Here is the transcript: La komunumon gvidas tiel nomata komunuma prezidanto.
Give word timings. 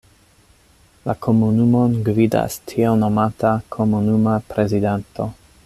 La 1.09 1.13
komunumon 1.25 1.99
gvidas 2.07 2.57
tiel 2.71 2.99
nomata 3.03 3.53
komunuma 3.77 4.35
prezidanto. 4.55 5.33